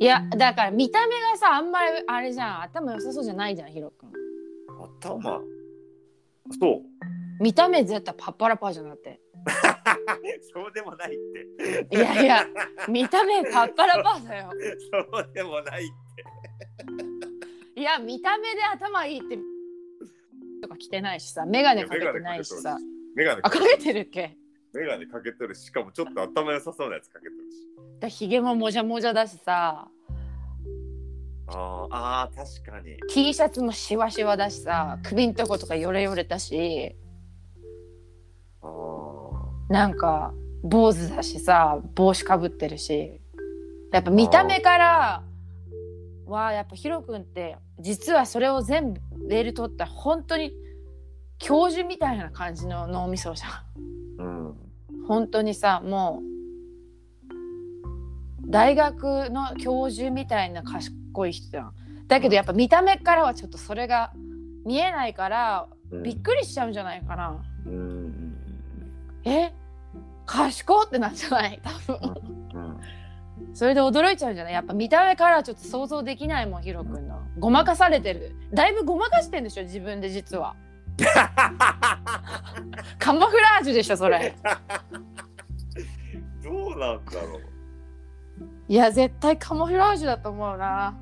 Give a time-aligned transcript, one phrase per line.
[0.00, 2.62] いやだから見た目がさあんまりあれじゃん。
[2.62, 4.10] 頭良さそうじゃないじゃんヒロ君。
[5.00, 5.40] 頭。
[6.60, 6.82] そ
[7.40, 7.42] う。
[7.42, 9.20] 見た目絶対パッパラパーじゃなくて。
[10.52, 11.96] そうでもないって。
[11.96, 12.46] いやいや
[12.88, 14.50] 見た目パッパラパーだよ。
[15.12, 15.86] そうでもないっ
[17.74, 17.80] て。
[17.80, 19.38] いや見た目で頭いいって
[20.62, 22.76] とか着てないしさ眼鏡かけてないしさ。
[23.14, 24.36] メガネあかけてるっけ？
[24.72, 27.68] メガネかけてるししかもちょっと頭良さそうなやつかけてるし。
[28.00, 29.88] だひげももじゃもじゃだしさ
[31.48, 31.88] あー。
[31.90, 32.96] あー確かに。
[33.10, 36.96] T シャツもシワシワだしさ首んとことかヨレヨレだし。
[38.62, 39.72] あー。
[39.72, 43.20] なんか坊主だしさ帽子かぶってるし。
[43.92, 45.22] やっぱ見た目から
[46.26, 50.52] はやっぱヒロ君って実はそれを全部レール取った本当に
[51.38, 53.64] 教授みたいな感じの脳みそじゃ
[54.18, 54.48] うん。
[54.48, 54.54] ん
[55.06, 56.28] 本当にさもう
[58.50, 61.72] 大学の教授みたいな賢い人じゃん。
[62.06, 64.12] だけどやっぱ見た目からはちょっとそれが
[64.64, 66.02] 見えないからうん。
[66.02, 68.34] びっくりしちゃうんじゃないかな、うんうん
[69.24, 69.52] え？
[70.26, 71.60] 賢ってなんじゃない？
[71.62, 72.78] 多分。
[73.54, 74.52] それで驚いちゃうんじゃない？
[74.52, 77.20] やっぱ見た目からはちょっと想像できないもんヒロ君の。
[77.38, 78.34] ごまかされてる。
[78.52, 80.54] だいぶごまかしてんでしょ自分で実は。
[82.98, 84.34] カモフラージュでしょそれ。
[86.42, 87.42] どうなんだろう。
[88.68, 90.88] いや絶対カモフラージュだと思うな。
[90.88, 90.94] あ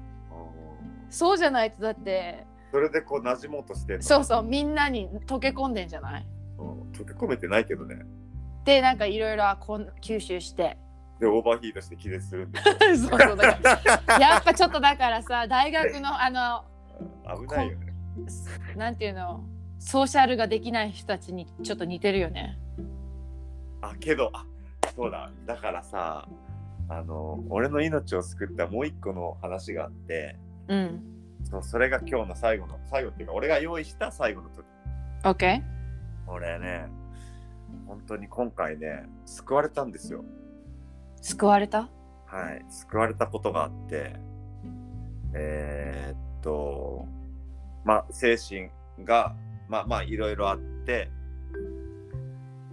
[1.10, 6.26] そうじゃないとだってーそれでこう馴染もうとしてそうそうみんなに溶け込んでんじゃない？
[6.58, 8.04] うん溶け込めてないけどね。
[8.64, 10.76] でなんかいろいろこん吸収して。
[11.20, 12.60] でオーバーヒートして気絶するんで
[12.96, 14.18] そうそうだから。
[14.18, 16.64] やっぱちょっとだからさ大学のあの
[17.40, 17.92] 危ないよね。
[18.76, 19.44] なんていうの？
[19.78, 22.58] ソーシャルができない人たちにちょっと似てるよね。
[23.82, 24.44] あけどあ
[24.94, 25.30] そうだ。
[25.46, 26.26] だからさ
[26.88, 30.36] あの俺の命を救ったもう一個の話があって
[30.68, 31.02] うん。
[31.44, 34.64] そうそれが今日の最後の最後っていうか俺が用意した最後の時。
[35.22, 35.62] OK?
[36.26, 36.88] 俺ね
[37.86, 40.24] 本当に今回ね救われたんですよ。
[41.22, 41.88] 救われた？
[42.26, 42.64] はい。
[42.68, 44.16] 救われたことがあって
[45.34, 47.06] えーっと
[47.84, 48.70] まあ精神
[49.04, 49.34] が
[49.68, 51.10] まあまあいろいろあって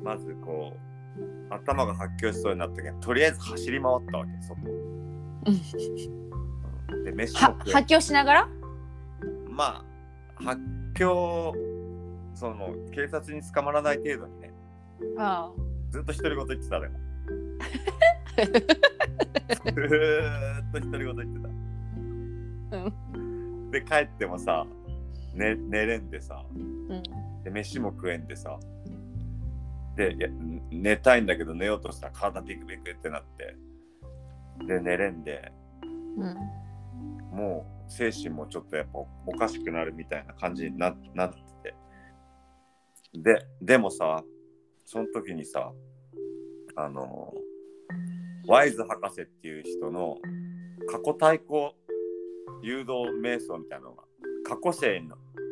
[0.02, 4.60] まずこう頭が発狂しそうになったけどとりあえず走り回ったわけそこ
[7.06, 8.48] で飯は発狂しながら？
[9.50, 9.84] ま
[10.40, 10.62] あ発
[10.96, 11.54] 狂
[12.36, 14.52] その警察に捕まらない程度にね。
[15.18, 15.52] あ
[15.92, 17.00] ずっと独り言言ってたでも。
[18.36, 21.40] ずーっと独り言言って
[22.72, 22.78] た。
[22.78, 23.72] うん。
[23.72, 24.66] で帰ってもさ、
[25.36, 26.44] ね、寝れんでさ。
[26.54, 27.04] うん。
[27.44, 28.58] で飯も食えんでさ。
[29.96, 30.16] で
[30.72, 33.56] 寝たいんだけど寝ようとしたら体ビクビクってなって。
[34.66, 35.52] で寝れんで。
[36.18, 36.36] うん。
[37.34, 41.76] もう精神もちょっとやっぱおかしくなるみたいな感じにななってて
[43.14, 44.24] ででもさ
[44.86, 45.72] その時にさ
[46.76, 47.34] あの
[48.48, 50.18] ワイズ博士っていう人の
[50.90, 51.74] 過去対抗
[52.62, 54.04] 誘導瞑想みたいなのが
[54.46, 55.02] 過去世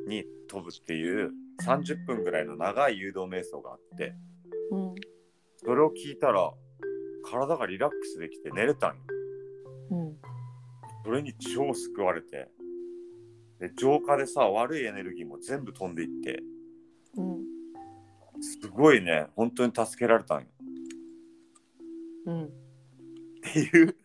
[0.07, 1.31] に飛ぶっていう
[1.63, 4.13] 30分ぐらいの長い誘導瞑想があって
[4.71, 4.95] うん。
[5.57, 6.51] それを聞いたら
[7.23, 9.01] 体がリラックスできて寝れたんよ
[9.91, 10.30] うん。
[11.03, 12.49] それに超救われて
[13.59, 16.41] で浄化でさ悪いエネルギーも全部飛んでいって
[17.17, 17.41] うん。
[18.41, 20.47] すごいね本当に助けられたんよ
[22.25, 22.43] うん。
[22.45, 22.49] っ
[23.53, 23.95] ていう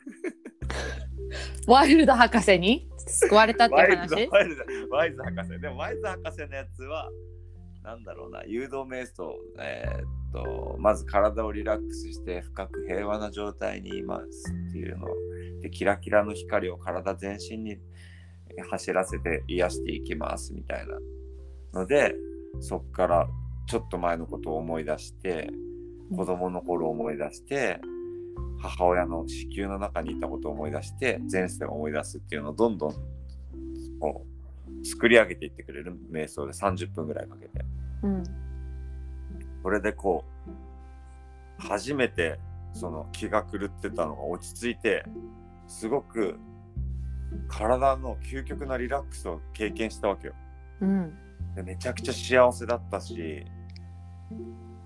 [1.66, 4.28] ワイルド博士に救われたっていうワイルド話？
[4.30, 7.10] ワイルドワイズ博士でもワイズ博士のやつは
[7.82, 15.08] なんだろうな誘導瞑想えーっとまず体をリラックスして深く平和な状態にいますっていうの
[15.62, 17.76] でキラキラの光を体全身に
[18.70, 22.14] 走らせて癒していきますみたいなので
[22.60, 23.28] そっから
[23.66, 25.50] ちょっと前のことを思い出して
[26.14, 27.80] 子供の頃を思い出して
[28.60, 32.94] 母親の子宮の中にいたことを思い出して前世を思い出すっていうのをどんどん
[34.00, 34.24] こ
[34.82, 37.64] う作り上げていってくれる瞑想で30分ぐらいかけて
[38.02, 38.45] うん。
[39.66, 40.24] それでこ
[41.58, 42.38] う初めて
[42.72, 45.04] その気が狂ってたのが落ち着いて
[45.66, 46.38] すごく
[47.48, 50.34] 体の究極なリラックスを経験したわけよ
[50.82, 51.12] うん。
[51.56, 53.44] でめちゃくちゃ幸せだったし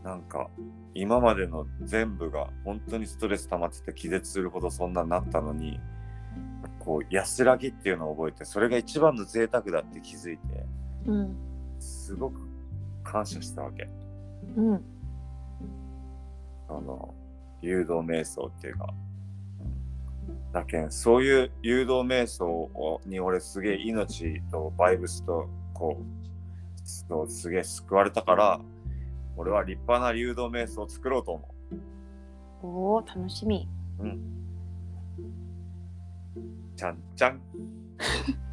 [0.02, 0.48] なんか
[0.94, 5.78] 今までの全部が本当にストレス溜まってて気絶するほどそんなになったのに
[6.78, 10.64] こう安らぎっていうのを覚えてそれが一番の贅沢だって気づいて
[11.04, 11.36] うん。
[11.78, 12.40] すごく
[13.04, 13.86] 感謝したわけ
[14.56, 14.84] うん。
[16.68, 17.14] あの
[17.62, 18.94] 誘導瞑想っていうか
[20.52, 26.04] だけんそういう誘導瞑想をに俺すげえ命とバイブスとこう
[26.84, 28.60] そうすげえ救われたから
[29.36, 31.54] 俺は立派な誘導瞑想を作ろうと思
[32.62, 33.68] おお楽しみ
[33.98, 34.02] う。
[34.04, 34.20] うん。
[36.76, 37.40] ちゃんちゃん。